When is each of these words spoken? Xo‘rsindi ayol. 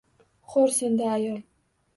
Xo‘rsindi 0.53 1.07
ayol. 1.17 1.39